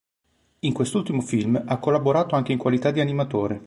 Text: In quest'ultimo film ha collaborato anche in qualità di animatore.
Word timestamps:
In 0.61 0.73
quest'ultimo 0.73 1.21
film 1.21 1.63
ha 1.63 1.77
collaborato 1.77 2.35
anche 2.35 2.51
in 2.51 2.57
qualità 2.57 2.89
di 2.89 3.01
animatore. 3.01 3.59